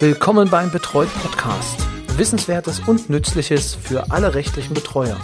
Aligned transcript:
Willkommen 0.00 0.50
beim 0.50 0.72
Betreut 0.72 1.08
Podcast. 1.22 1.86
Wissenswertes 2.18 2.80
und 2.80 3.10
Nützliches 3.10 3.76
für 3.76 4.10
alle 4.10 4.34
rechtlichen 4.34 4.74
Betreuer. 4.74 5.16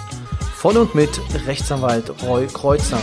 Von 0.54 0.76
und 0.76 0.94
mit 0.94 1.10
Rechtsanwalt 1.46 2.22
Roy 2.22 2.46
Kreuzer. 2.46 3.00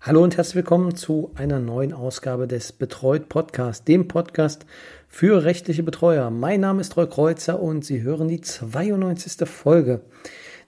Hallo 0.00 0.22
und 0.22 0.36
herzlich 0.36 0.54
willkommen 0.54 0.94
zu 0.94 1.32
einer 1.34 1.58
neuen 1.58 1.92
Ausgabe 1.92 2.46
des 2.46 2.72
Betreut 2.72 3.28
Podcast, 3.28 3.88
dem 3.88 4.06
Podcast 4.06 4.66
für 5.08 5.42
rechtliche 5.42 5.82
Betreuer. 5.82 6.30
Mein 6.30 6.60
Name 6.60 6.80
ist 6.80 6.96
Roy 6.96 7.08
Kreuzer 7.08 7.60
und 7.60 7.84
Sie 7.84 8.02
hören 8.02 8.28
die 8.28 8.40
92. 8.40 9.48
Folge 9.48 10.00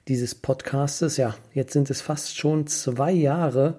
dieses 0.09 0.35
Podcastes. 0.35 1.17
Ja, 1.19 1.37
jetzt 1.53 1.73
sind 1.73 1.89
es 1.89 2.01
fast 2.01 2.37
schon 2.37 2.67
zwei 2.67 3.13
Jahre, 3.13 3.79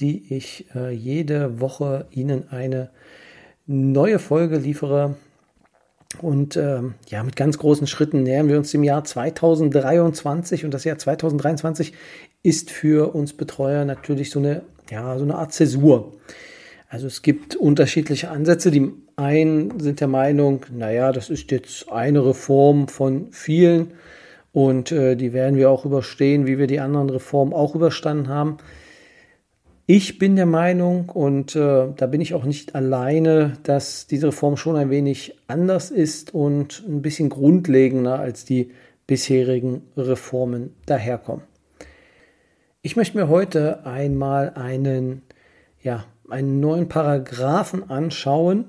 die 0.00 0.34
ich 0.34 0.66
äh, 0.74 0.90
jede 0.90 1.60
Woche 1.60 2.06
Ihnen 2.10 2.48
eine 2.50 2.90
neue 3.66 4.18
Folge 4.18 4.58
liefere. 4.58 5.16
Und 6.20 6.56
ähm, 6.56 6.94
ja, 7.08 7.22
mit 7.22 7.34
ganz 7.34 7.58
großen 7.58 7.86
Schritten 7.86 8.22
nähern 8.22 8.48
wir 8.48 8.58
uns 8.58 8.70
dem 8.70 8.84
Jahr 8.84 9.04
2023 9.04 10.64
und 10.64 10.72
das 10.72 10.84
Jahr 10.84 10.98
2023 10.98 11.92
ist 12.42 12.70
für 12.70 13.14
uns 13.14 13.32
Betreuer 13.32 13.84
natürlich 13.84 14.30
so 14.30 14.38
eine, 14.38 14.62
ja, 14.90 15.18
so 15.18 15.24
eine 15.24 15.34
Art 15.36 15.52
Zäsur. 15.52 16.12
Also 16.88 17.08
es 17.08 17.22
gibt 17.22 17.56
unterschiedliche 17.56 18.30
Ansätze. 18.30 18.70
Die 18.70 18.92
einen 19.16 19.80
sind 19.80 20.00
der 20.00 20.06
Meinung, 20.06 20.64
naja, 20.72 21.10
das 21.10 21.30
ist 21.30 21.50
jetzt 21.50 21.90
eine 21.90 22.24
Reform 22.24 22.86
von 22.86 23.32
vielen 23.32 23.92
und 24.52 24.92
äh, 24.92 25.16
die 25.16 25.32
werden 25.32 25.56
wir 25.56 25.70
auch 25.70 25.84
überstehen, 25.84 26.46
wie 26.46 26.58
wir 26.58 26.68
die 26.68 26.78
anderen 26.78 27.10
Reformen 27.10 27.52
auch 27.52 27.74
überstanden 27.74 28.28
haben. 28.28 28.58
Ich 29.86 30.18
bin 30.18 30.34
der 30.34 30.46
Meinung, 30.46 31.10
und 31.10 31.54
äh, 31.54 31.88
da 31.94 32.06
bin 32.06 32.22
ich 32.22 32.32
auch 32.32 32.44
nicht 32.44 32.74
alleine, 32.74 33.58
dass 33.64 34.06
diese 34.06 34.28
Reform 34.28 34.56
schon 34.56 34.76
ein 34.76 34.88
wenig 34.88 35.36
anders 35.46 35.90
ist 35.90 36.32
und 36.32 36.82
ein 36.88 37.02
bisschen 37.02 37.28
grundlegender 37.28 38.18
als 38.18 38.46
die 38.46 38.70
bisherigen 39.06 39.82
Reformen 39.94 40.74
daherkommen. 40.86 41.44
Ich 42.80 42.96
möchte 42.96 43.18
mir 43.18 43.28
heute 43.28 43.84
einmal 43.84 44.54
einen, 44.54 45.20
ja, 45.82 46.06
einen 46.30 46.60
neuen 46.60 46.88
Paragraphen 46.88 47.90
anschauen, 47.90 48.64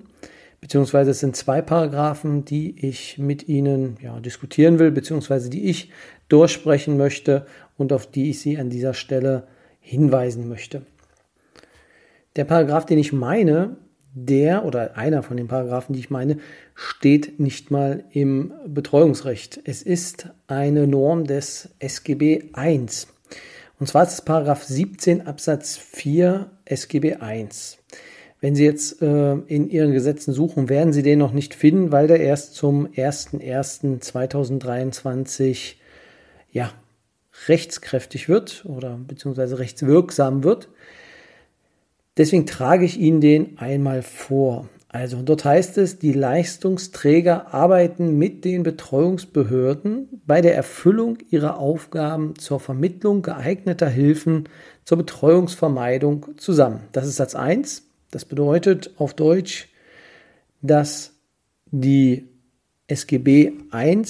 beziehungsweise 0.60 1.12
es 1.12 1.22
sind 1.22 1.38
zwei 1.38 1.62
Paragraphen, 1.62 2.44
die 2.44 2.86
ich 2.86 3.18
mit 3.20 3.48
Ihnen 3.48 3.96
ja, 4.02 4.20
diskutieren 4.20 4.80
will, 4.80 4.92
beziehungsweise 4.92 5.50
die 5.50 5.70
ich 5.70 5.92
durchsprechen 6.28 6.98
möchte 6.98 7.46
und 7.78 7.94
auf 7.94 8.06
die 8.06 8.32
ich 8.32 8.42
Sie 8.42 8.58
an 8.58 8.70
dieser 8.70 8.94
Stelle 8.94 9.48
hinweisen 9.80 10.50
möchte. 10.50 10.82
Der 12.36 12.46
Paragraph, 12.46 12.86
den 12.86 12.98
ich 12.98 13.14
meine, 13.14 13.78
der 14.14 14.66
oder 14.66 14.98
einer 14.98 15.24
von 15.24 15.38
den 15.38 15.48
Paragraphen, 15.48 15.94
die 15.94 16.00
ich 16.00 16.10
meine, 16.10 16.38
steht 16.74 17.40
nicht 17.40 17.72
mal 17.72 18.04
im 18.12 18.52
Betreuungsrecht. 18.68 19.62
Es 19.64 19.82
ist 19.82 20.30
eine 20.48 20.88
Norm 20.88 21.24
des 21.26 21.70
SGB 21.80 22.52
I. 22.58 22.86
Und 23.80 23.88
zwar 23.88 24.04
ist 24.04 24.14
es 24.14 24.22
Paragraph 24.22 24.64
17 24.64 25.28
Absatz 25.28 25.78
4 25.78 26.52
SGB 26.66 27.18
I. 27.22 27.48
Wenn 28.42 28.56
Sie 28.56 28.64
jetzt 28.64 29.02
äh, 29.02 29.34
in 29.34 29.70
Ihren 29.70 29.92
Gesetzen 29.92 30.34
suchen, 30.34 30.70
werden 30.70 30.94
Sie 30.94 31.04
den 31.04 31.20
noch 31.20 31.34
nicht 31.34 31.54
finden, 31.56 31.92
weil 31.92 32.08
der 32.08 32.20
erst 32.20 32.56
zum 32.56 32.88
01.01.2023 32.88 35.76
ja, 36.52 36.72
rechtskräftig 37.48 38.30
wird 38.30 38.66
oder 38.66 39.00
beziehungsweise 39.08 39.60
rechtswirksam 39.60 40.44
wird. 40.44 40.70
Deswegen 42.18 42.46
trage 42.46 42.86
ich 42.86 43.00
Ihnen 43.00 43.22
den 43.22 43.58
einmal 43.58 44.02
vor. 44.02 44.70
Also 44.88 45.22
dort 45.22 45.44
heißt 45.44 45.78
es, 45.78 46.00
die 46.00 46.14
Leistungsträger 46.14 47.54
arbeiten 47.54 48.18
mit 48.18 48.46
den 48.46 48.64
Betreuungsbehörden 48.64 50.22
bei 50.26 50.40
der 50.40 50.56
Erfüllung 50.56 51.18
ihrer 51.30 51.60
Aufgaben 51.60 52.36
zur 52.38 52.62
Vermittlung 52.62 53.22
geeigneter 53.22 53.90
Hilfen 53.90 54.48
zur 54.86 54.98
Betreuungsvermeidung 55.00 56.38
zusammen. 56.38 56.80
Das 56.94 57.08
ist 57.08 57.18
Satz 57.18 57.36
1. 57.36 57.84
Das 58.10 58.24
bedeutet 58.24 58.92
auf 58.98 59.14
Deutsch, 59.14 59.68
dass 60.62 61.12
die 61.72 62.30
SGB 62.88 63.52
I 63.74 64.02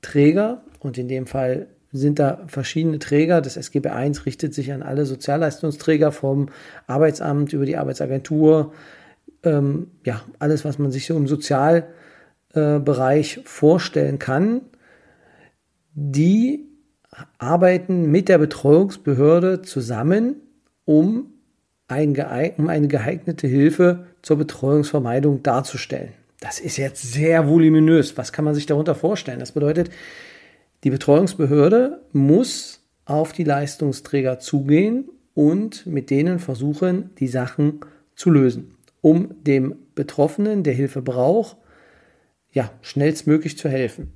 Träger 0.00 0.62
und 0.78 0.96
in 0.96 1.08
dem 1.08 1.26
Fall 1.26 1.66
sind 1.96 2.18
da 2.18 2.44
verschiedene 2.46 2.98
Träger. 2.98 3.40
Das 3.40 3.56
SGB 3.56 3.88
I 3.88 4.12
richtet 4.24 4.54
sich 4.54 4.72
an 4.72 4.82
alle 4.82 5.06
Sozialleistungsträger 5.06 6.12
vom 6.12 6.48
Arbeitsamt 6.86 7.52
über 7.52 7.66
die 7.66 7.76
Arbeitsagentur. 7.76 8.72
Ähm, 9.42 9.90
ja, 10.04 10.22
alles, 10.38 10.64
was 10.64 10.78
man 10.78 10.92
sich 10.92 11.06
so 11.06 11.16
im 11.16 11.26
Sozialbereich 11.26 13.38
äh, 13.38 13.40
vorstellen 13.44 14.18
kann. 14.18 14.62
Die 15.94 16.66
arbeiten 17.38 18.10
mit 18.10 18.28
der 18.28 18.38
Betreuungsbehörde 18.38 19.62
zusammen, 19.62 20.36
um, 20.84 21.32
ein 21.88 22.16
um 22.58 22.68
eine 22.68 22.88
geeignete 22.88 23.46
Hilfe 23.46 24.06
zur 24.22 24.38
Betreuungsvermeidung 24.38 25.42
darzustellen. 25.42 26.12
Das 26.40 26.60
ist 26.60 26.76
jetzt 26.76 27.12
sehr 27.12 27.48
voluminös. 27.48 28.16
Was 28.16 28.32
kann 28.32 28.44
man 28.44 28.54
sich 28.54 28.66
darunter 28.66 28.94
vorstellen? 28.94 29.40
Das 29.40 29.52
bedeutet, 29.52 29.90
die 30.86 30.90
Betreuungsbehörde 30.90 32.00
muss 32.12 32.86
auf 33.06 33.32
die 33.32 33.42
Leistungsträger 33.42 34.38
zugehen 34.38 35.08
und 35.34 35.84
mit 35.84 36.10
denen 36.10 36.38
versuchen, 36.38 37.10
die 37.18 37.26
Sachen 37.26 37.80
zu 38.14 38.30
lösen, 38.30 38.76
um 39.00 39.34
dem 39.42 39.74
Betroffenen, 39.96 40.62
der 40.62 40.74
Hilfe 40.74 41.02
braucht, 41.02 41.56
ja, 42.52 42.70
schnellstmöglich 42.82 43.58
zu 43.58 43.68
helfen. 43.68 44.12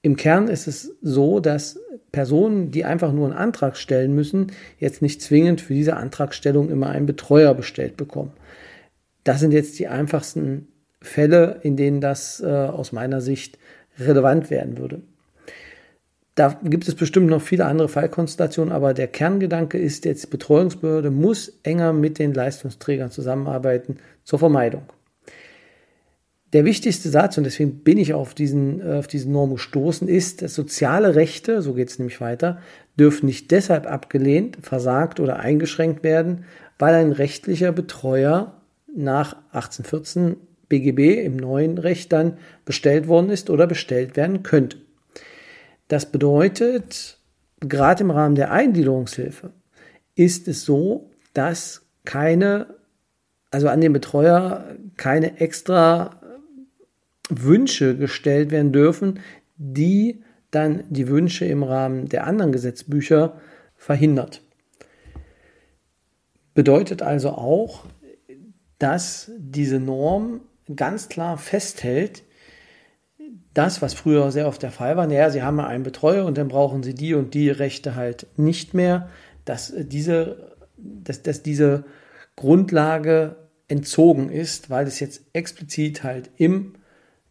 Im 0.00 0.14
Kern 0.14 0.46
ist 0.46 0.68
es 0.68 0.94
so, 1.02 1.40
dass 1.40 1.80
Personen, 2.12 2.70
die 2.70 2.84
einfach 2.84 3.12
nur 3.12 3.26
einen 3.26 3.36
Antrag 3.36 3.76
stellen 3.76 4.14
müssen, 4.14 4.52
jetzt 4.78 5.02
nicht 5.02 5.22
zwingend 5.22 5.60
für 5.60 5.74
diese 5.74 5.96
Antragstellung 5.96 6.70
immer 6.70 6.90
einen 6.90 7.06
Betreuer 7.06 7.52
bestellt 7.52 7.96
bekommen. 7.96 8.30
Das 9.24 9.40
sind 9.40 9.50
jetzt 9.50 9.76
die 9.80 9.88
einfachsten 9.88 10.68
Fälle, 11.02 11.58
in 11.64 11.76
denen 11.76 12.00
das 12.00 12.40
äh, 12.40 12.46
aus 12.46 12.92
meiner 12.92 13.20
Sicht 13.20 13.58
relevant 13.98 14.50
werden 14.50 14.78
würde. 14.78 15.02
Da 16.34 16.58
gibt 16.64 16.88
es 16.88 16.96
bestimmt 16.96 17.28
noch 17.28 17.42
viele 17.42 17.66
andere 17.66 17.88
Fallkonstellationen, 17.88 18.72
aber 18.72 18.92
der 18.92 19.06
Kerngedanke 19.06 19.78
ist 19.78 20.04
jetzt, 20.04 20.24
die 20.24 20.30
Betreuungsbehörde 20.30 21.10
muss 21.10 21.60
enger 21.62 21.92
mit 21.92 22.18
den 22.18 22.34
Leistungsträgern 22.34 23.12
zusammenarbeiten 23.12 23.98
zur 24.24 24.40
Vermeidung. 24.40 24.82
Der 26.52 26.64
wichtigste 26.64 27.08
Satz, 27.08 27.36
und 27.36 27.44
deswegen 27.44 27.80
bin 27.80 27.98
ich 27.98 28.14
auf 28.14 28.34
diesen, 28.34 28.80
äh, 28.80 28.94
auf 28.94 29.08
diesen 29.08 29.32
Norm 29.32 29.54
gestoßen, 29.54 30.06
ist, 30.06 30.42
dass 30.42 30.54
soziale 30.54 31.16
Rechte, 31.16 31.62
so 31.62 31.74
geht 31.74 31.90
es 31.90 31.98
nämlich 31.98 32.20
weiter, 32.20 32.58
dürfen 32.98 33.26
nicht 33.26 33.50
deshalb 33.50 33.86
abgelehnt, 33.90 34.58
versagt 34.62 35.18
oder 35.18 35.40
eingeschränkt 35.40 36.04
werden, 36.04 36.44
weil 36.78 36.94
ein 36.94 37.12
rechtlicher 37.12 37.72
Betreuer 37.72 38.60
nach 38.94 39.36
1814 39.52 40.36
BGB 40.68 41.24
im 41.24 41.36
neuen 41.36 41.78
Recht 41.78 42.12
dann 42.12 42.38
bestellt 42.64 43.08
worden 43.08 43.30
ist 43.30 43.50
oder 43.50 43.66
bestellt 43.66 44.16
werden 44.16 44.42
könnte. 44.44 44.78
Das 45.88 46.06
bedeutet, 46.06 47.18
gerade 47.60 48.02
im 48.02 48.10
Rahmen 48.10 48.34
der 48.34 48.50
Eingliederungshilfe 48.50 49.50
ist 50.14 50.48
es 50.48 50.64
so, 50.64 51.10
dass 51.32 51.82
keine, 52.04 52.66
also 53.50 53.68
an 53.68 53.80
den 53.80 53.92
Betreuer 53.92 54.76
keine 54.96 55.40
extra 55.40 56.20
Wünsche 57.28 57.96
gestellt 57.96 58.50
werden 58.50 58.72
dürfen, 58.72 59.20
die 59.56 60.22
dann 60.50 60.84
die 60.88 61.08
Wünsche 61.08 61.44
im 61.46 61.62
Rahmen 61.62 62.08
der 62.08 62.26
anderen 62.26 62.52
Gesetzbücher 62.52 63.40
verhindert. 63.76 64.42
Bedeutet 66.54 67.02
also 67.02 67.30
auch, 67.30 67.86
dass 68.78 69.30
diese 69.36 69.80
Norm 69.80 70.40
ganz 70.76 71.08
klar 71.08 71.36
festhält, 71.38 72.22
das, 73.54 73.80
was 73.80 73.94
früher 73.94 74.30
sehr 74.32 74.48
oft 74.48 74.62
der 74.62 74.72
Fall 74.72 74.96
war, 74.96 75.06
naja, 75.06 75.30
Sie 75.30 75.42
haben 75.42 75.60
einen 75.60 75.84
Betreuer 75.84 76.24
und 76.26 76.36
dann 76.36 76.48
brauchen 76.48 76.82
Sie 76.82 76.94
die 76.94 77.14
und 77.14 77.34
die 77.34 77.50
Rechte 77.50 77.94
halt 77.94 78.26
nicht 78.36 78.74
mehr, 78.74 79.08
dass 79.44 79.72
diese, 79.76 80.54
dass, 80.76 81.22
dass 81.22 81.42
diese 81.42 81.84
Grundlage 82.36 83.36
entzogen 83.68 84.28
ist, 84.28 84.70
weil 84.70 84.86
es 84.86 85.00
jetzt 85.00 85.22
explizit 85.32 86.02
halt 86.02 86.30
im 86.36 86.74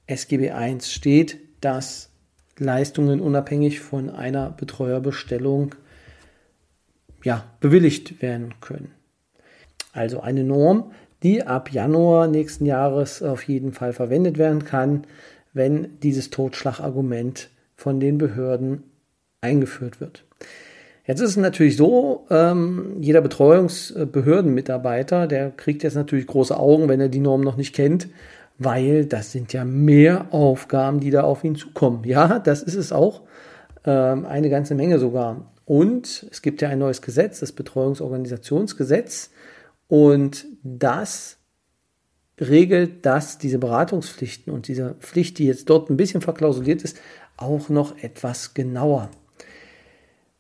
SGB 0.08 0.52
I 0.52 0.78
steht, 0.82 1.40
dass 1.62 2.10
Leistungen 2.58 3.20
unabhängig 3.20 3.80
von 3.80 4.10
einer 4.10 4.50
Betreuerbestellung 4.52 5.76
ja, 7.24 7.46
bewilligt 7.60 8.22
werden 8.22 8.56
können. 8.62 8.92
Also 9.92 10.22
eine 10.22 10.44
Norm, 10.44 10.92
die 11.22 11.44
ab 11.44 11.72
Januar 11.72 12.28
nächsten 12.28 12.66
Jahres 12.66 13.24
auf 13.24 13.44
jeden 13.44 13.72
Fall 13.72 13.94
verwendet 13.94 14.38
werden 14.38 14.66
kann, 14.66 15.06
wenn 15.54 16.00
dieses 16.02 16.30
Totschlagargument 16.30 17.50
von 17.76 18.00
den 18.00 18.18
Behörden 18.18 18.84
eingeführt 19.42 20.02
wird. 20.02 20.26
Jetzt 21.06 21.20
ist 21.20 21.32
es 21.32 21.38
natürlich 21.38 21.76
so, 21.76 22.26
ähm, 22.30 22.96
jeder 23.02 23.20
Betreuungsbehördenmitarbeiter, 23.22 25.28
der 25.28 25.52
kriegt 25.52 25.84
jetzt 25.84 25.96
natürlich 25.96 26.28
große 26.28 26.58
Augen, 26.58 26.88
wenn 26.88 27.02
er 27.02 27.10
die 27.10 27.20
Norm 27.20 27.42
noch 27.42 27.58
nicht 27.58 27.76
kennt, 27.76 28.08
weil 28.58 29.06
das 29.06 29.34
sind 29.34 29.52
ja 29.52 29.66
mehr 29.66 30.28
Aufgaben, 30.32 31.02
die 31.02 31.12
da 31.12 31.24
auf 31.24 31.44
ihn 31.44 31.56
zukommen. 31.56 32.06
Ja, 32.06 32.40
das 32.40 32.64
ist 32.64 32.76
es 32.76 32.94
auch, 32.94 33.24
ähm, 33.84 34.26
eine 34.26 34.50
ganze 34.50 34.76
Menge 34.76 34.98
sogar. 34.98 35.52
Und 35.66 36.26
es 36.32 36.42
gibt 36.42 36.62
ja 36.62 36.70
ein 36.70 36.80
neues 36.80 37.02
Gesetz, 37.02 37.42
das 37.42 37.52
Betreuungsorganisationsgesetz, 37.52 39.32
und 39.88 40.46
das 40.64 41.38
regelt, 42.50 43.06
dass 43.06 43.38
diese 43.38 43.60
Beratungspflichten 43.60 44.54
und 44.54 44.68
diese 44.68 44.96
Pflicht, 45.00 45.40
die 45.40 45.46
jetzt 45.46 45.70
dort 45.70 45.90
ein 45.90 45.98
bisschen 45.98 46.22
verklausuliert 46.22 46.84
ist, 46.84 47.00
auch 47.38 47.70
noch 47.70 47.98
etwas 48.02 48.54
genauer. 48.54 49.10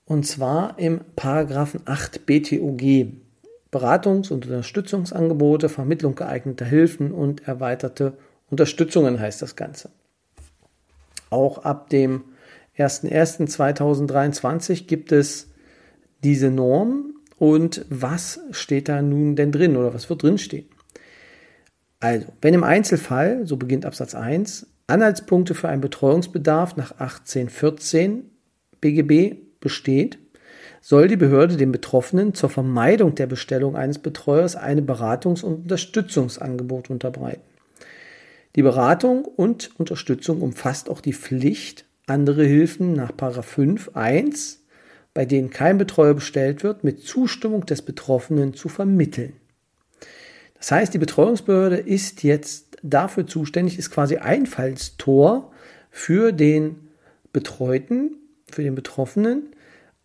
Und 0.05 0.27
zwar 0.27 0.77
im 0.79 1.01
Paragraphen 1.15 1.81
8 1.85 2.25
BTOG. 2.25 3.13
Beratungs- 3.71 4.31
und 4.31 4.45
Unterstützungsangebote, 4.45 5.67
Vermittlung 5.67 6.15
geeigneter 6.15 6.65
Hilfen 6.65 7.11
und 7.11 7.45
erweiterte 7.47 8.13
Unterstützungen 8.51 9.19
heißt 9.19 9.41
das 9.41 9.56
Ganze. 9.56 9.89
Auch 11.31 11.65
ab 11.65 11.89
dem 11.89 12.23
01.01.2023 12.77 14.85
gibt 14.85 15.11
es 15.11 15.47
diese 16.23 16.51
Norm 16.51 17.15
und 17.39 17.83
was 17.89 18.41
steht 18.51 18.89
da 18.89 19.01
nun 19.01 19.35
denn 19.35 19.51
drin 19.51 19.75
oder 19.75 19.95
was 19.95 20.07
wird 20.09 20.21
drin 20.21 20.38
stehen? 20.38 20.67
Also, 22.03 22.25
wenn 22.41 22.53
im 22.53 22.65
Einzelfall, 22.65 23.47
so 23.47 23.55
beginnt 23.55 23.85
Absatz 23.85 24.13
1, 24.13 24.67
Anhaltspunkte 24.88 25.55
für 25.55 25.69
einen 25.69 25.79
Betreuungsbedarf 25.79 26.75
nach 26.75 26.91
1814 26.91 28.29
BGB 28.81 29.38
besteht, 29.61 30.19
soll 30.81 31.07
die 31.07 31.15
Behörde 31.15 31.55
dem 31.55 31.71
Betroffenen 31.71 32.33
zur 32.33 32.50
Vermeidung 32.50 33.15
der 33.15 33.27
Bestellung 33.27 33.77
eines 33.77 34.00
Betreuers 34.00 34.57
eine 34.57 34.81
Beratungs- 34.81 35.45
und 35.45 35.61
Unterstützungsangebot 35.61 36.89
unterbreiten. 36.89 37.39
Die 38.57 38.63
Beratung 38.63 39.23
und 39.23 39.71
Unterstützung 39.79 40.41
umfasst 40.41 40.89
auch 40.89 40.99
die 40.99 41.13
Pflicht, 41.13 41.85
andere 42.06 42.44
Hilfen 42.44 42.91
nach 42.91 43.13
5 43.17 43.91
1, 43.94 44.65
bei 45.13 45.23
denen 45.23 45.51
kein 45.51 45.77
Betreuer 45.77 46.15
bestellt 46.15 46.65
wird, 46.65 46.83
mit 46.83 46.99
Zustimmung 46.99 47.65
des 47.65 47.81
Betroffenen 47.81 48.53
zu 48.53 48.67
vermitteln. 48.67 49.38
Das 50.63 50.71
heißt, 50.71 50.94
die 50.94 50.98
Betreuungsbehörde 50.98 51.75
ist 51.75 52.24
jetzt 52.24 52.77
dafür 52.83 53.27
zuständig, 53.27 53.77
ist 53.77 53.92
quasi 53.92 54.15
Einfallstor 54.15 55.51
für 55.92 56.31
den 56.31 56.88
Betreuten, 57.33 58.15
für 58.50 58.63
den 58.63 58.74
Betroffenen 58.74 59.48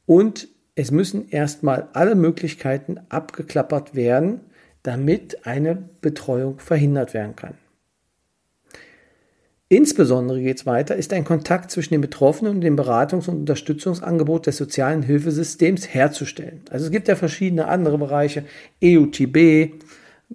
und 0.05 0.49
es 0.75 0.91
müssen 0.91 1.29
erstmal 1.29 1.87
alle 1.93 2.17
Möglichkeiten 2.17 2.99
abgeklappert 3.09 3.95
werden, 3.95 4.41
damit 4.83 5.47
eine 5.47 5.77
Betreuung 6.01 6.59
verhindert 6.59 7.15
werden 7.15 7.37
kann. 7.37 7.55
Insbesondere 9.69 10.43
geht 10.43 10.57
es 10.57 10.67
weiter, 10.67 10.97
ist 10.97 11.13
ein 11.13 11.25
Kontakt 11.25 11.71
zwischen 11.71 11.95
den 11.95 12.01
Betroffenen 12.01 12.57
und 12.57 12.63
dem 12.63 12.77
Beratungs- 12.77 13.29
und 13.29 13.37
Unterstützungsangebot 13.37 14.49
des 14.49 14.57
sozialen 14.57 15.05
Hilfesystems 15.05 15.95
herzustellen. 15.95 16.63
Also 16.69 16.87
es 16.87 16.91
gibt 16.91 17.07
ja 17.07 17.15
verschiedene 17.15 17.69
andere 17.69 17.97
Bereiche, 17.97 18.45
EUTB, 18.83 19.79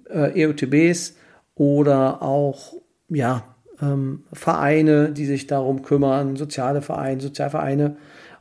äh, 0.08 0.46
EUTBs 0.46 1.16
oder 1.54 2.22
auch 2.22 2.74
ja, 3.08 3.54
ähm, 3.80 4.24
Vereine, 4.32 5.12
die 5.12 5.26
sich 5.26 5.46
darum 5.46 5.82
kümmern, 5.82 6.36
soziale 6.36 6.82
Vereine, 6.82 7.20
Sozialvereine. 7.20 7.96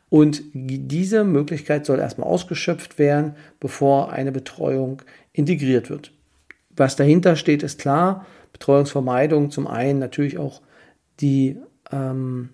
Und 0.10 0.44
diese 0.54 1.24
Möglichkeit 1.24 1.86
soll 1.86 2.00
erstmal 2.00 2.28
ausgeschöpft 2.28 3.00
werden, 3.00 3.36
bevor 3.60 4.12
eine 4.12 4.32
Betreuung 4.32 5.02
integriert 5.32 5.90
wird. 5.90 6.12
Was 6.76 6.96
dahinter 6.96 7.36
steht, 7.36 7.64
ist 7.64 7.80
klar. 7.80 8.26
Betreuungsvermeidung 8.52 9.50
zum 9.50 9.68
einen 9.68 10.00
natürlich 10.00 10.38
auch 10.38 10.62
die 11.20 11.58
ähm, 11.92 12.50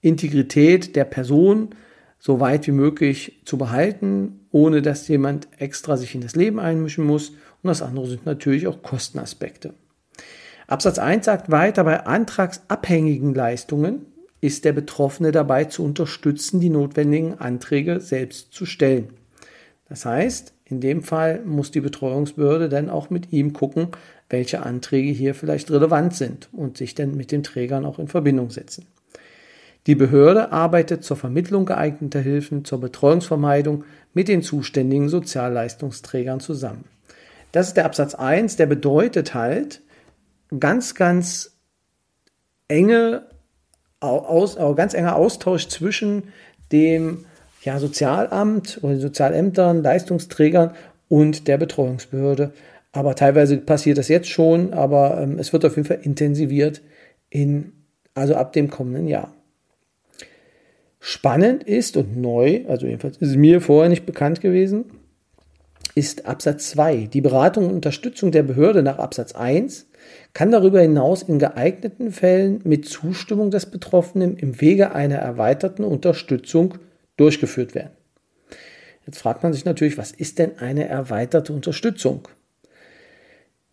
Integrität 0.00 0.94
der 0.94 1.04
Person 1.04 1.70
so 2.18 2.40
weit 2.40 2.66
wie 2.66 2.72
möglich 2.72 3.42
zu 3.44 3.58
behalten, 3.58 4.45
ohne 4.56 4.80
dass 4.80 5.06
jemand 5.06 5.48
extra 5.58 5.98
sich 5.98 6.14
in 6.14 6.22
das 6.22 6.34
Leben 6.34 6.58
einmischen 6.58 7.04
muss. 7.04 7.28
Und 7.28 7.68
das 7.68 7.82
andere 7.82 8.06
sind 8.08 8.24
natürlich 8.24 8.66
auch 8.66 8.82
Kostenaspekte. 8.82 9.74
Absatz 10.66 10.98
1 10.98 11.26
sagt 11.26 11.50
weiter, 11.50 11.84
bei 11.84 12.06
antragsabhängigen 12.06 13.34
Leistungen 13.34 14.06
ist 14.40 14.64
der 14.64 14.72
Betroffene 14.72 15.30
dabei 15.30 15.64
zu 15.64 15.84
unterstützen, 15.84 16.58
die 16.58 16.70
notwendigen 16.70 17.34
Anträge 17.34 18.00
selbst 18.00 18.54
zu 18.54 18.64
stellen. 18.64 19.08
Das 19.90 20.06
heißt, 20.06 20.54
in 20.64 20.80
dem 20.80 21.02
Fall 21.02 21.42
muss 21.44 21.70
die 21.70 21.82
Betreuungsbehörde 21.82 22.70
dann 22.70 22.88
auch 22.88 23.10
mit 23.10 23.34
ihm 23.34 23.52
gucken, 23.52 23.88
welche 24.30 24.64
Anträge 24.64 25.10
hier 25.10 25.34
vielleicht 25.34 25.70
relevant 25.70 26.14
sind 26.14 26.48
und 26.52 26.78
sich 26.78 26.94
dann 26.94 27.14
mit 27.14 27.30
den 27.30 27.42
Trägern 27.42 27.84
auch 27.84 27.98
in 27.98 28.08
Verbindung 28.08 28.48
setzen. 28.48 28.86
Die 29.86 29.94
Behörde 29.94 30.50
arbeitet 30.50 31.04
zur 31.04 31.16
Vermittlung 31.16 31.64
geeigneter 31.64 32.20
Hilfen, 32.20 32.64
zur 32.64 32.80
Betreuungsvermeidung 32.80 33.84
mit 34.14 34.26
den 34.26 34.42
zuständigen 34.42 35.08
Sozialleistungsträgern 35.08 36.40
zusammen. 36.40 36.84
Das 37.52 37.68
ist 37.68 37.76
der 37.76 37.84
Absatz 37.84 38.14
1, 38.14 38.56
der 38.56 38.66
bedeutet 38.66 39.34
halt 39.34 39.82
ganz, 40.58 40.94
ganz 40.96 41.56
enge, 42.68 43.26
aus, 44.00 44.56
ganz 44.74 44.94
enger 44.94 45.16
Austausch 45.16 45.68
zwischen 45.68 46.24
dem 46.72 47.24
ja, 47.62 47.78
Sozialamt 47.78 48.80
oder 48.82 48.94
den 48.94 49.00
Sozialämtern, 49.00 49.82
Leistungsträgern 49.82 50.72
und 51.08 51.46
der 51.46 51.58
Betreuungsbehörde. 51.58 52.52
Aber 52.92 53.14
teilweise 53.14 53.58
passiert 53.58 53.98
das 53.98 54.08
jetzt 54.08 54.28
schon, 54.28 54.72
aber 54.72 55.20
ähm, 55.20 55.38
es 55.38 55.52
wird 55.52 55.64
auf 55.64 55.76
jeden 55.76 55.86
Fall 55.86 56.00
intensiviert 56.02 56.82
in, 57.30 57.72
also 58.14 58.34
ab 58.34 58.52
dem 58.52 58.70
kommenden 58.70 59.06
Jahr. 59.06 59.35
Spannend 61.08 61.62
ist 61.62 61.96
und 61.96 62.16
neu, 62.16 62.64
also 62.66 62.84
jedenfalls 62.84 63.18
ist 63.18 63.28
es 63.28 63.36
mir 63.36 63.60
vorher 63.60 63.88
nicht 63.88 64.06
bekannt 64.06 64.40
gewesen, 64.40 64.86
ist 65.94 66.26
Absatz 66.26 66.70
2. 66.70 67.06
Die 67.12 67.20
Beratung 67.20 67.66
und 67.66 67.74
Unterstützung 67.74 68.32
der 68.32 68.42
Behörde 68.42 68.82
nach 68.82 68.98
Absatz 68.98 69.32
1 69.32 69.86
kann 70.32 70.50
darüber 70.50 70.80
hinaus 70.80 71.22
in 71.22 71.38
geeigneten 71.38 72.10
Fällen 72.10 72.60
mit 72.64 72.88
Zustimmung 72.88 73.52
des 73.52 73.66
Betroffenen 73.66 74.36
im 74.36 74.60
Wege 74.60 74.96
einer 74.96 75.18
erweiterten 75.18 75.84
Unterstützung 75.84 76.74
durchgeführt 77.16 77.76
werden. 77.76 77.92
Jetzt 79.06 79.20
fragt 79.20 79.44
man 79.44 79.52
sich 79.52 79.64
natürlich, 79.64 79.98
was 79.98 80.10
ist 80.10 80.40
denn 80.40 80.58
eine 80.58 80.88
erweiterte 80.88 81.52
Unterstützung? 81.52 82.26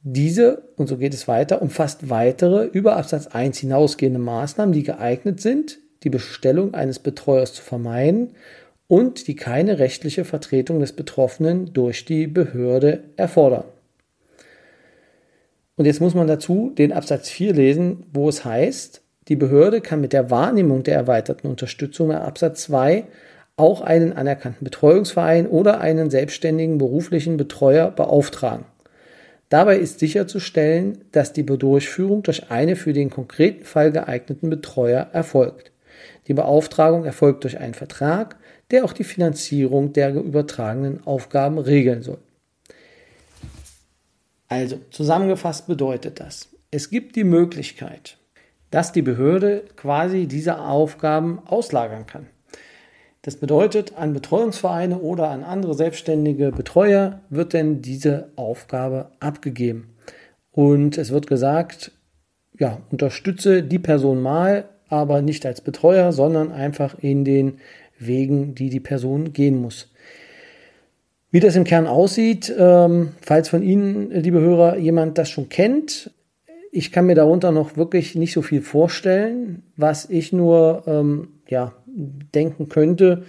Diese, 0.02 0.70
und 0.76 0.86
so 0.86 1.00
geht 1.00 1.16
es 1.16 1.28
weiter, 1.28 1.64
umfasst 1.64 2.12
weitere 2.12 2.66
über 2.66 2.96
Absatz 2.96 3.26
1 3.26 3.58
hinausgehende 3.58 4.20
Maßnahmen, 4.20 4.72
die 4.72 4.84
geeignet 4.84 5.42
sind, 5.42 5.80
die 6.04 6.10
Bestellung 6.10 6.74
eines 6.74 7.00
Betreuers 7.00 7.54
zu 7.54 7.62
vermeiden 7.62 8.32
und 8.88 9.28
die 9.28 9.36
keine 9.36 9.80
rechtliche 9.80 10.26
Vertretung 10.26 10.80
des 10.80 10.94
Betroffenen 10.94 11.74
durch 11.74 12.06
die 12.06 12.28
Behörde 12.28 13.04
erfordern. 13.16 13.66
Und 15.76 15.86
jetzt 15.86 16.02
muss 16.02 16.14
man 16.14 16.28
dazu 16.28 16.72
den 16.78 16.94
Absatz 16.94 17.30
4 17.30 17.54
lesen, 17.54 18.06
wo 18.14 18.30
es 18.30 18.46
heißt, 18.46 19.02
die 19.28 19.36
Behörde 19.36 19.82
kann 19.82 20.02
mit 20.02 20.14
der 20.14 20.30
Wahrnehmung 20.30 20.84
der 20.84 20.96
erweiterten 20.96 21.48
Unterstützung 21.48 22.10
nach 22.10 22.22
Absatz 22.22 22.64
2 22.64 23.06
auch 23.56 23.82
einen 23.82 24.14
anerkannten 24.14 24.64
Betreuungsverein 24.64 25.48
oder 25.48 25.80
einen 25.80 26.10
selbstständigen 26.10 26.78
beruflichen 26.78 27.38
Betreuer 27.38 27.92
beauftragen. 27.92 28.66
Dabei 29.50 29.78
ist 29.78 30.00
sicherzustellen, 30.00 31.06
dass 31.12 31.34
die 31.34 31.46
Durchführung 31.46 32.24
durch 32.24 32.50
eine 32.50 32.76
für 32.76 32.94
den 32.94 33.10
konkreten 33.12 33.66
Fall 33.66 33.92
geeigneten 33.92 34.50
Betreuer 34.50 35.10
erfolgt. 35.14 35.73
Die 36.28 36.34
Beauftragung 36.34 37.06
erfolgt 37.06 37.44
durch 37.44 37.60
einen 37.60 37.74
Vertrag, 37.74 38.38
der 38.72 38.86
auch 38.86 38.94
die 38.94 39.04
Finanzierung 39.04 39.94
der 39.94 40.14
übertragenen 40.14 41.06
Aufgaben 41.06 41.58
regeln 41.58 42.02
soll. 42.02 42.20
Also 44.48 44.80
zusammengefasst 44.92 45.68
bedeutet 45.68 46.20
das, 46.20 46.50
es 46.72 46.90
gibt 46.90 47.16
die 47.16 47.24
Möglichkeit, 47.24 48.18
dass 48.72 48.92
die 48.92 49.02
Behörde 49.02 49.64
quasi 49.76 50.28
diese 50.28 50.60
Aufgaben 50.60 51.40
auslagern 51.46 52.06
kann. 52.06 52.28
Das 53.24 53.38
bedeutet, 53.38 53.96
an 53.98 54.14
Betreuungsvereine 54.14 55.00
oder 55.00 55.30
an 55.30 55.44
andere 55.44 55.76
selbstständige 55.76 56.52
Betreuer 56.52 57.22
wird 57.30 57.54
denn 57.54 57.82
diese 57.82 58.32
Aufgabe 58.36 59.12
abgegeben. 59.20 59.96
Und 60.52 60.98
es 60.98 61.10
wird 61.12 61.28
gesagt, 61.28 61.92
ja, 62.60 62.82
unterstütze 62.92 63.64
die 63.64 63.80
Person 63.80 64.22
mal, 64.22 64.70
aber 64.94 65.22
nicht 65.22 65.46
als 65.46 65.62
Betreuer, 65.62 66.12
sondern 66.12 66.52
einfach 66.52 66.96
in 67.00 67.26
den 67.26 67.60
Wegen, 67.98 68.56
die 68.56 68.70
die 68.70 68.80
Person 68.80 69.34
gehen 69.34 69.60
muss. 69.60 69.92
Wie 71.32 71.40
das 71.40 71.56
im 71.56 71.64
Kern 71.64 71.88
aussieht, 71.88 72.54
ähm, 72.58 73.14
falls 73.22 73.50
von 73.50 73.64
Ihnen, 73.64 74.12
liebe 74.12 74.40
Hörer, 74.40 74.78
jemand 74.78 75.18
das 75.18 75.30
schon 75.30 75.50
kennt, 75.50 76.12
ich 76.72 76.92
kann 76.92 77.08
mir 77.08 77.16
darunter 77.16 77.52
noch 77.52 77.76
wirklich 77.76 78.16
nicht 78.16 78.34
so 78.34 78.42
viel 78.42 78.62
vorstellen. 78.62 79.64
Was 79.76 80.10
ich 80.10 80.34
nur 80.34 80.84
ähm, 80.88 81.30
ja, 81.48 81.74
denken 81.86 82.70
könnte, 82.70 83.24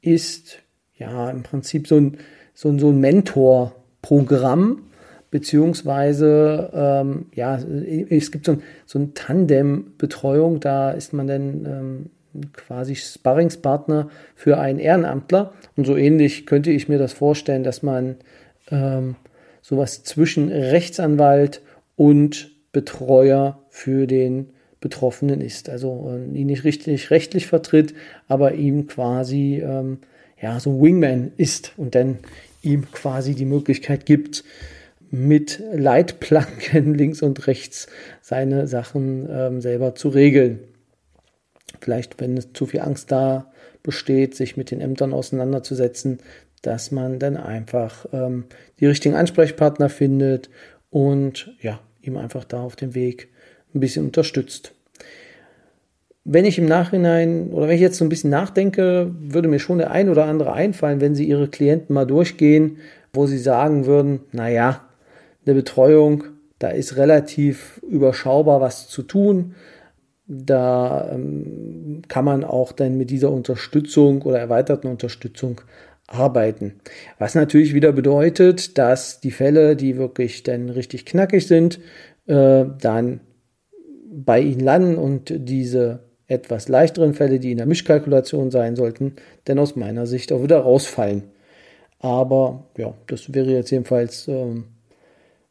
ist 0.00 0.58
ja, 0.98 1.30
im 1.30 1.42
Prinzip 1.42 1.88
so 1.88 1.96
ein, 1.96 2.18
so 2.54 2.68
ein, 2.70 2.78
so 2.78 2.88
ein 2.88 3.00
Mentorprogramm, 3.00 4.82
beziehungsweise, 5.36 6.70
ähm, 6.72 7.26
ja, 7.34 7.58
es 8.08 8.32
gibt 8.32 8.46
so 8.46 8.52
ein, 8.52 8.62
so 8.86 8.98
ein 8.98 9.12
Tandem-Betreuung, 9.12 10.60
da 10.60 10.92
ist 10.92 11.12
man 11.12 11.26
dann 11.26 11.66
ähm, 11.66 12.50
quasi 12.54 12.96
Sparringspartner 12.96 14.08
für 14.34 14.56
einen 14.56 14.78
Ehrenamtler. 14.78 15.52
Und 15.76 15.86
so 15.86 15.94
ähnlich 15.94 16.46
könnte 16.46 16.70
ich 16.70 16.88
mir 16.88 16.96
das 16.96 17.12
vorstellen, 17.12 17.64
dass 17.64 17.82
man 17.82 18.16
ähm, 18.70 19.16
sowas 19.60 20.04
zwischen 20.04 20.48
Rechtsanwalt 20.48 21.60
und 21.96 22.50
Betreuer 22.72 23.58
für 23.68 24.06
den 24.06 24.48
Betroffenen 24.80 25.42
ist. 25.42 25.68
Also 25.68 26.10
äh, 26.10 26.34
ihn 26.34 26.46
nicht 26.46 26.64
richtig 26.64 27.10
rechtlich 27.10 27.46
vertritt, 27.46 27.92
aber 28.26 28.54
ihm 28.54 28.86
quasi 28.86 29.62
ähm, 29.62 29.98
ja 30.40 30.58
so 30.60 30.70
ein 30.70 30.80
Wingman 30.80 31.32
ist 31.36 31.74
und 31.76 31.94
dann 31.94 32.20
ihm 32.62 32.90
quasi 32.90 33.34
die 33.34 33.44
Möglichkeit 33.44 34.06
gibt, 34.06 34.42
mit 35.10 35.62
Leitplanken 35.72 36.94
links 36.98 37.22
und 37.22 37.46
rechts 37.46 37.86
seine 38.22 38.66
Sachen 38.66 39.28
ähm, 39.30 39.60
selber 39.60 39.94
zu 39.94 40.08
regeln. 40.08 40.60
Vielleicht, 41.80 42.20
wenn 42.20 42.40
zu 42.54 42.66
viel 42.66 42.80
Angst 42.80 43.12
da 43.12 43.52
besteht, 43.82 44.34
sich 44.34 44.56
mit 44.56 44.70
den 44.70 44.80
Ämtern 44.80 45.12
auseinanderzusetzen, 45.12 46.18
dass 46.62 46.90
man 46.90 47.18
dann 47.18 47.36
einfach 47.36 48.06
ähm, 48.12 48.44
die 48.80 48.86
richtigen 48.86 49.14
Ansprechpartner 49.14 49.88
findet 49.88 50.50
und 50.90 51.54
ja, 51.60 51.80
ihm 52.02 52.16
einfach 52.16 52.44
da 52.44 52.60
auf 52.60 52.76
dem 52.76 52.94
Weg 52.94 53.28
ein 53.74 53.80
bisschen 53.80 54.06
unterstützt. 54.06 54.72
Wenn 56.24 56.44
ich 56.44 56.58
im 56.58 56.66
Nachhinein 56.66 57.50
oder 57.50 57.68
wenn 57.68 57.76
ich 57.76 57.80
jetzt 57.80 57.98
so 57.98 58.04
ein 58.04 58.08
bisschen 58.08 58.30
nachdenke, 58.30 59.14
würde 59.20 59.48
mir 59.48 59.60
schon 59.60 59.78
der 59.78 59.92
ein 59.92 60.08
oder 60.08 60.24
andere 60.24 60.52
einfallen, 60.54 61.00
wenn 61.00 61.14
Sie 61.14 61.24
Ihre 61.24 61.48
Klienten 61.48 61.94
mal 61.94 62.06
durchgehen, 62.06 62.78
wo 63.12 63.26
Sie 63.26 63.38
sagen 63.38 63.86
würden, 63.86 64.20
naja, 64.32 64.85
eine 65.46 65.54
Betreuung, 65.54 66.24
da 66.58 66.68
ist 66.68 66.96
relativ 66.96 67.80
überschaubar 67.88 68.60
was 68.60 68.88
zu 68.88 69.02
tun. 69.02 69.54
Da 70.26 71.10
ähm, 71.12 72.02
kann 72.08 72.24
man 72.24 72.42
auch 72.42 72.72
dann 72.72 72.98
mit 72.98 73.10
dieser 73.10 73.30
Unterstützung 73.30 74.22
oder 74.22 74.38
erweiterten 74.38 74.88
Unterstützung 74.88 75.60
arbeiten. 76.08 76.80
Was 77.18 77.34
natürlich 77.34 77.74
wieder 77.74 77.92
bedeutet, 77.92 78.78
dass 78.78 79.20
die 79.20 79.30
Fälle, 79.30 79.76
die 79.76 79.96
wirklich 79.96 80.42
dann 80.42 80.68
richtig 80.68 81.04
knackig 81.04 81.46
sind, 81.46 81.78
äh, 82.26 82.64
dann 82.80 83.20
bei 84.08 84.40
Ihnen 84.40 84.60
landen 84.60 84.96
und 84.96 85.32
diese 85.34 86.00
etwas 86.26 86.68
leichteren 86.68 87.14
Fälle, 87.14 87.38
die 87.38 87.52
in 87.52 87.58
der 87.58 87.66
Mischkalkulation 87.66 88.50
sein 88.50 88.74
sollten, 88.74 89.16
dann 89.44 89.58
aus 89.58 89.76
meiner 89.76 90.06
Sicht 90.06 90.32
auch 90.32 90.42
wieder 90.42 90.58
rausfallen. 90.58 91.24
Aber 92.00 92.66
ja, 92.76 92.94
das 93.06 93.32
wäre 93.32 93.50
jetzt 93.50 93.70
jedenfalls 93.70 94.26
ähm, 94.28 94.64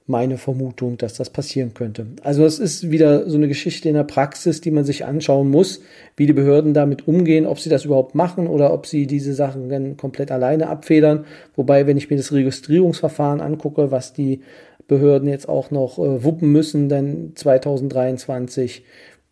meine 0.08 0.38
Vermutung, 0.38 0.98
dass 0.98 1.16
das 1.16 1.32
passieren 1.32 1.74
könnte. 1.74 2.06
Also 2.22 2.46
es 2.46 2.60
ist 2.60 2.92
wieder 2.92 3.28
so 3.28 3.38
eine 3.38 3.48
Geschichte 3.48 3.90
in 3.90 3.96
der 3.96 4.04
Praxis, 4.04 4.62
die 4.62 4.70
man 4.70 4.84
sich 4.84 5.04
anschauen 5.04 5.50
muss, 5.50 5.82
wie 6.16 6.28
die 6.28 6.34
Behörden 6.34 6.76
damit 6.76 7.08
umgehen, 7.08 7.48
ob 7.48 7.60
sie 7.60 7.70
das 7.70 7.86
überhaupt 7.86 8.14
machen 8.14 8.46
oder 8.48 8.72
ob 8.72 8.86
sie 8.86 9.08
diese 9.08 9.34
Sachen 9.34 9.68
dann 9.70 9.98
komplett 9.98 10.32
alleine 10.32 10.70
abfedern. 10.70 11.26
Wobei, 11.56 11.88
wenn 11.88 11.98
ich 11.98 12.10
mir 12.12 12.18
das 12.18 12.32
Registrierungsverfahren 12.32 13.42
angucke, 13.42 13.90
was 13.90 14.14
die 14.14 14.42
Behörden 14.88 15.28
jetzt 15.28 15.50
auch 15.50 15.72
noch 15.72 15.98
äh, 15.98 16.24
wuppen 16.24 16.52
müssen, 16.52 16.88
dann 16.88 17.32
2023, 17.34 18.84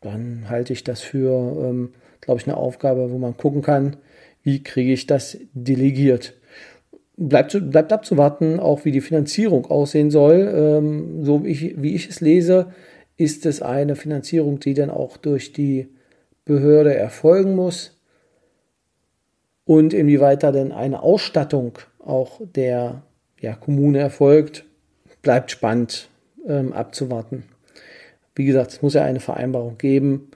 dann 0.01 0.45
halte 0.49 0.73
ich 0.73 0.83
das 0.83 1.01
für, 1.01 1.69
ähm, 1.69 1.93
glaube 2.19 2.41
ich, 2.41 2.47
eine 2.47 2.57
Aufgabe, 2.57 3.11
wo 3.11 3.19
man 3.19 3.37
gucken 3.37 3.61
kann, 3.61 3.97
wie 4.41 4.63
kriege 4.63 4.91
ich 4.91 5.05
das 5.05 5.37
delegiert 5.53 6.33
bleibt, 7.17 7.69
bleibt 7.69 7.93
abzuwarten, 7.93 8.59
auch 8.59 8.85
wie 8.85 8.91
die 8.91 9.01
Finanzierung 9.01 9.65
aussehen 9.65 10.11
soll. 10.11 10.51
Ähm, 10.55 11.23
so 11.23 11.43
wie 11.43 11.49
ich, 11.49 11.81
wie 11.81 11.95
ich 11.95 12.09
es 12.09 12.21
lese, 12.21 12.73
ist 13.17 13.45
es 13.45 13.61
eine 13.61 13.95
Finanzierung, 13.95 14.59
die 14.59 14.73
dann 14.73 14.89
auch 14.89 15.17
durch 15.17 15.53
die 15.53 15.87
Behörde 16.45 16.95
erfolgen 16.95 17.55
muss. 17.55 17.99
Und 19.65 19.93
inwieweit 19.93 20.43
da 20.43 20.51
denn 20.51 20.71
eine 20.71 21.03
Ausstattung 21.03 21.77
auch 21.99 22.41
der 22.55 23.03
ja, 23.39 23.55
Kommune 23.55 23.99
erfolgt, 23.99 24.65
bleibt 25.21 25.51
spannend 25.51 26.09
ähm, 26.45 26.73
abzuwarten. 26.73 27.43
Wie 28.35 28.45
gesagt, 28.45 28.71
es 28.71 28.81
muss 28.81 28.95
ja 28.95 29.03
eine 29.03 29.19
Vereinbarung 29.19 29.77
geben. 29.77 30.31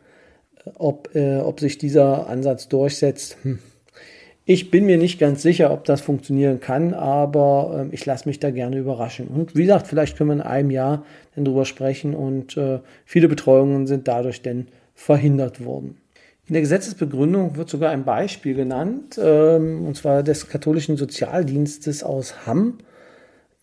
Ob, 0.76 1.14
äh, 1.16 1.40
ob 1.40 1.60
sich 1.60 1.78
dieser 1.78 2.28
Ansatz 2.28 2.68
durchsetzt, 2.68 3.38
hm 3.44 3.60
ich 4.50 4.72
bin 4.72 4.86
mir 4.86 4.98
nicht 4.98 5.20
ganz 5.20 5.42
sicher, 5.42 5.72
ob 5.72 5.84
das 5.84 6.00
funktionieren 6.00 6.62
kann, 6.62 6.94
aber 6.94 7.90
äh, 7.92 7.94
ich 7.94 8.06
lasse 8.06 8.30
mich 8.30 8.40
da 8.40 8.50
gerne 8.50 8.78
überraschen. 8.78 9.28
Und 9.28 9.56
wie 9.56 9.64
gesagt, 9.64 9.88
vielleicht 9.88 10.18
können 10.18 10.30
wir 10.30 10.36
in 10.36 10.42
einem 10.42 10.72
Jahr 10.72 11.04
dann 11.36 11.44
drüber 11.44 11.66
sprechen 11.66 12.16
und 12.16 12.56
äh, 12.56 12.80
viele 13.06 13.28
Betreuungen 13.28 13.88
sind 13.88 14.08
dadurch 14.08 14.42
dann 14.42 14.68
verhindert 14.96 15.66
worden. 15.66 15.98
In 16.48 16.54
der 16.54 16.62
Gesetzesbegründung 16.62 17.58
wird 17.58 17.70
sogar 17.70 17.92
ein 17.92 18.06
Beispiel 18.06 18.56
genannt, 18.56 19.20
ähm, 19.22 19.86
und 19.86 19.98
zwar 19.98 20.24
des 20.24 20.48
katholischen 20.48 20.96
Sozialdienstes 20.96 22.02
aus 22.02 22.48
Hamm, 22.48 22.78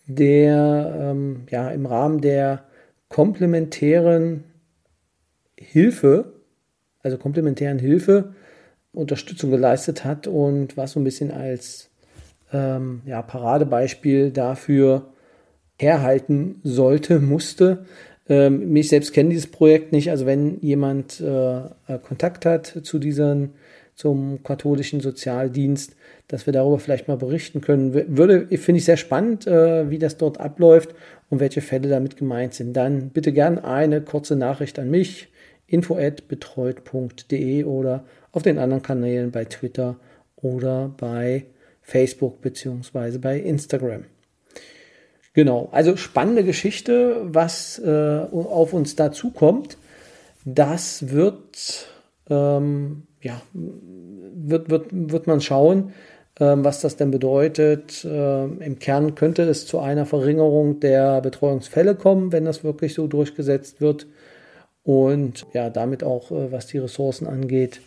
der 0.06 0.94
ähm, 1.00 1.46
ja 1.50 1.70
im 1.70 1.86
Rahmen 1.86 2.20
der 2.20 2.64
komplementären 3.08 4.44
Hilfe, 5.58 6.34
also 7.02 7.16
komplementären 7.16 7.78
Hilfe, 7.78 8.34
Unterstützung 8.94 9.50
geleistet 9.50 10.04
hat 10.04 10.26
und 10.26 10.76
was 10.76 10.92
so 10.92 11.00
ein 11.00 11.04
bisschen 11.04 11.30
als 11.30 11.90
ähm, 12.52 13.02
ja, 13.06 13.22
Paradebeispiel 13.22 14.30
dafür 14.30 15.06
herhalten 15.78 16.60
sollte, 16.62 17.18
musste. 17.20 17.84
Ähm, 18.28 18.72
mich 18.72 18.88
selbst 18.88 19.12
kenne 19.12 19.30
dieses 19.30 19.50
Projekt 19.50 19.92
nicht. 19.92 20.10
Also 20.10 20.26
wenn 20.26 20.60
jemand 20.60 21.20
äh, 21.20 21.56
äh, 21.58 21.98
Kontakt 22.02 22.46
hat 22.46 22.66
zu 22.82 22.98
diesen, 22.98 23.50
zum 23.94 24.42
katholischen 24.42 25.00
Sozialdienst, 25.00 25.94
dass 26.28 26.46
wir 26.46 26.52
darüber 26.52 26.78
vielleicht 26.78 27.06
mal 27.06 27.18
berichten 27.18 27.60
können, 27.60 27.92
würde, 27.92 28.46
finde 28.56 28.78
ich 28.78 28.84
sehr 28.86 28.96
spannend, 28.96 29.46
äh, 29.46 29.90
wie 29.90 29.98
das 29.98 30.16
dort 30.16 30.40
abläuft 30.40 30.94
und 31.28 31.40
welche 31.40 31.60
Fälle 31.60 31.88
damit 31.88 32.16
gemeint 32.16 32.54
sind. 32.54 32.72
Dann 32.72 33.10
bitte 33.10 33.32
gern 33.32 33.58
eine 33.58 34.00
kurze 34.00 34.36
Nachricht 34.36 34.78
an 34.78 34.90
mich, 34.90 35.28
info@betreut.de 35.66 37.64
oder 37.64 38.04
auf 38.34 38.42
den 38.42 38.58
anderen 38.58 38.82
Kanälen 38.82 39.30
bei 39.30 39.44
Twitter 39.44 39.96
oder 40.36 40.92
bei 40.96 41.46
Facebook 41.82 42.42
beziehungsweise 42.42 43.18
bei 43.20 43.38
Instagram. 43.38 44.04
Genau, 45.34 45.68
also 45.72 45.96
spannende 45.96 46.44
Geschichte, 46.44 47.22
was 47.24 47.78
äh, 47.78 48.20
auf 48.32 48.72
uns 48.72 48.96
dazu 48.96 49.30
kommt. 49.30 49.78
Das 50.44 51.10
wird, 51.10 51.88
ähm, 52.28 53.04
ja, 53.20 53.40
wird, 53.52 54.70
wird, 54.70 54.86
wird 54.90 55.26
man 55.26 55.40
schauen, 55.40 55.92
ähm, 56.38 56.64
was 56.64 56.80
das 56.80 56.96
denn 56.96 57.10
bedeutet. 57.10 58.06
Ähm, 58.08 58.60
Im 58.60 58.78
Kern 58.78 59.14
könnte 59.14 59.42
es 59.42 59.66
zu 59.66 59.78
einer 59.78 60.06
Verringerung 60.06 60.80
der 60.80 61.20
Betreuungsfälle 61.20 61.94
kommen, 61.94 62.32
wenn 62.32 62.44
das 62.44 62.64
wirklich 62.64 62.94
so 62.94 63.06
durchgesetzt 63.06 63.80
wird. 63.80 64.06
Und 64.82 65.46
ja, 65.52 65.70
damit 65.70 66.04
auch, 66.04 66.30
äh, 66.30 66.52
was 66.52 66.66
die 66.66 66.78
Ressourcen 66.78 67.26
angeht, 67.26 67.80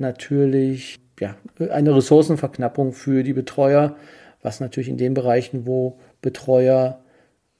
natürlich 0.00 1.00
ja, 1.20 1.36
eine 1.70 1.94
Ressourcenverknappung 1.94 2.92
für 2.92 3.22
die 3.22 3.32
Betreuer, 3.32 3.96
was 4.42 4.60
natürlich 4.60 4.88
in 4.88 4.96
den 4.96 5.14
Bereichen, 5.14 5.66
wo 5.66 5.98
Betreuer 6.22 7.00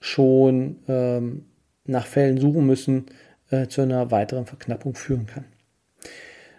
schon 0.00 0.76
ähm, 0.88 1.44
nach 1.84 2.06
Fällen 2.06 2.38
suchen 2.38 2.66
müssen, 2.66 3.06
äh, 3.50 3.66
zu 3.66 3.82
einer 3.82 4.10
weiteren 4.10 4.46
Verknappung 4.46 4.94
führen 4.94 5.26
kann. 5.26 5.44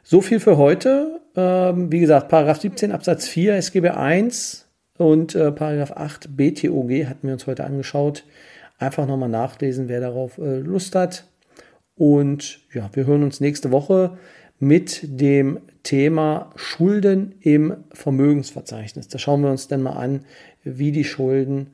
So 0.04 0.22
viel 0.22 0.40
für 0.40 0.58
heute. 0.58 1.22
Ähm, 1.36 1.92
wie 1.92 2.00
gesagt, 2.00 2.28
Paragraph 2.30 2.60
17 2.60 2.92
Absatz 2.92 3.28
4 3.28 3.56
SGB 3.56 3.90
1 3.90 4.68
und 4.98 5.36
äh, 5.36 5.52
Paragraph 5.52 5.92
8 5.92 6.36
BTOG 6.36 7.06
hatten 7.06 7.28
wir 7.28 7.34
uns 7.34 7.48
heute 7.48 7.64
angeschaut. 7.64 8.26
Einfach 8.78 9.08
nochmal 9.08 9.30
nachlesen, 9.30 9.88
wer 9.88 10.02
darauf 10.02 10.38
äh, 10.38 10.58
Lust 10.60 10.96
hat. 10.96 11.26
Und 11.96 12.60
ja, 12.74 12.90
wir 12.94 13.06
hören 13.06 13.24
uns 13.24 13.40
nächste 13.40 13.72
Woche 13.72 14.18
mit 14.62 15.02
dem 15.04 15.60
Thema 15.84 16.52
Schulden 16.56 17.34
im 17.42 17.76
Vermögensverzeichnis. 17.92 19.08
Da 19.08 19.18
schauen 19.18 19.42
wir 19.42 19.50
uns 19.50 19.68
dann 19.68 19.82
mal 19.82 19.94
an, 19.94 20.22
wie 20.64 20.92
die 20.92 21.04
Schulden 21.04 21.72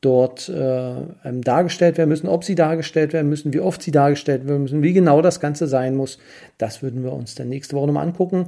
dort 0.00 0.48
äh, 0.48 0.94
ähm, 1.24 1.42
dargestellt 1.42 1.98
werden 1.98 2.08
müssen, 2.08 2.26
ob 2.26 2.42
sie 2.42 2.54
dargestellt 2.54 3.12
werden 3.12 3.28
müssen, 3.28 3.52
wie 3.52 3.60
oft 3.60 3.82
sie 3.82 3.90
dargestellt 3.90 4.48
werden 4.48 4.62
müssen, 4.62 4.82
wie 4.82 4.94
genau 4.94 5.20
das 5.20 5.40
Ganze 5.40 5.66
sein 5.66 5.94
muss. 5.94 6.18
Das 6.56 6.82
würden 6.82 7.04
wir 7.04 7.12
uns 7.12 7.34
dann 7.34 7.50
nächste 7.50 7.76
Woche 7.76 7.86
nochmal 7.86 8.06
angucken. 8.06 8.46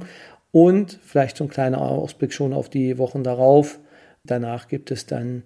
Und 0.51 0.99
vielleicht 1.05 1.37
so 1.37 1.43
ein 1.43 1.49
kleiner 1.49 1.79
Ausblick 1.79 2.33
schon 2.33 2.53
auf 2.53 2.69
die 2.69 2.97
Wochen 2.97 3.23
darauf. 3.23 3.79
Danach 4.23 4.67
gibt 4.67 4.89
es 4.89 5.05
dann 5.05 5.43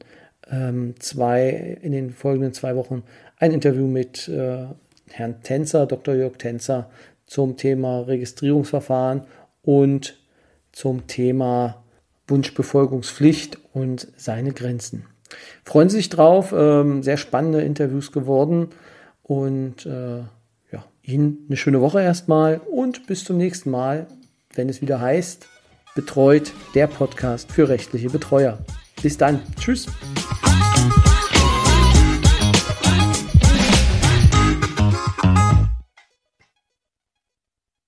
ähm, 0.49 0.95
zwei, 0.99 1.77
in 1.81 1.91
den 1.91 2.11
folgenden 2.11 2.53
zwei 2.53 2.77
Wochen 2.77 3.03
ein 3.37 3.51
Interview 3.51 3.87
mit 3.87 4.29
äh, 4.29 4.65
Herrn 5.09 5.41
Tänzer, 5.41 5.85
Dr. 5.85 6.15
Jörg 6.15 6.37
Tänzer, 6.37 6.89
zum 7.27 7.57
Thema 7.57 8.01
Registrierungsverfahren 8.01 9.23
und 9.61 10.17
zum 10.71 11.07
Thema 11.07 11.83
Wunschbefolgungspflicht 12.27 13.57
und 13.73 14.07
seine 14.17 14.53
Grenzen. 14.53 15.05
Freuen 15.63 15.89
Sie 15.89 15.97
sich 15.97 16.09
drauf, 16.09 16.53
ähm, 16.57 17.03
sehr 17.03 17.17
spannende 17.17 17.61
Interviews 17.61 18.11
geworden 18.11 18.69
und 19.23 19.85
äh, 19.85 20.19
ja, 20.71 20.85
Ihnen 21.03 21.45
eine 21.47 21.57
schöne 21.57 21.81
Woche 21.81 22.01
erstmal 22.01 22.59
und 22.71 23.07
bis 23.07 23.23
zum 23.23 23.37
nächsten 23.37 23.69
Mal, 23.69 24.07
wenn 24.55 24.69
es 24.69 24.81
wieder 24.81 25.01
heißt, 25.01 25.47
betreut 25.95 26.53
der 26.75 26.87
Podcast 26.87 27.51
für 27.51 27.67
rechtliche 27.69 28.09
Betreuer. 28.09 28.59
Bis 29.01 29.17
dann. 29.17 29.41
Tschüss. 29.59 29.87